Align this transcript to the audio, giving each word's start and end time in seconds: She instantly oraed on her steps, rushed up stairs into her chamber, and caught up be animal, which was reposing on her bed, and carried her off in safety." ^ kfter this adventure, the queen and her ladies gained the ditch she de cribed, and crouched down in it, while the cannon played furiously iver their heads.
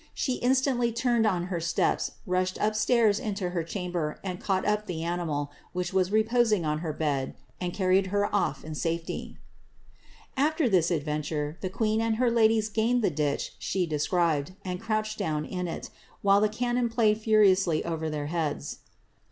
She 0.15 0.37
instantly 0.37 0.91
oraed 0.91 1.31
on 1.31 1.43
her 1.43 1.59
steps, 1.59 2.13
rushed 2.25 2.59
up 2.59 2.73
stairs 2.73 3.19
into 3.19 3.51
her 3.51 3.63
chamber, 3.63 4.19
and 4.23 4.39
caught 4.41 4.65
up 4.65 4.87
be 4.87 5.03
animal, 5.03 5.51
which 5.73 5.93
was 5.93 6.11
reposing 6.11 6.65
on 6.65 6.79
her 6.79 6.91
bed, 6.91 7.35
and 7.59 7.71
carried 7.71 8.07
her 8.07 8.27
off 8.35 8.65
in 8.65 8.73
safety." 8.73 9.37
^ 10.37 10.51
kfter 10.53 10.71
this 10.71 10.89
adventure, 10.89 11.55
the 11.61 11.69
queen 11.69 12.01
and 12.01 12.15
her 12.15 12.31
ladies 12.31 12.67
gained 12.67 13.03
the 13.03 13.11
ditch 13.11 13.53
she 13.59 13.85
de 13.85 13.97
cribed, 13.99 14.53
and 14.65 14.81
crouched 14.81 15.19
down 15.19 15.45
in 15.45 15.67
it, 15.67 15.91
while 16.23 16.41
the 16.41 16.49
cannon 16.49 16.89
played 16.89 17.19
furiously 17.21 17.85
iver 17.85 18.09
their 18.09 18.25
heads. 18.25 18.79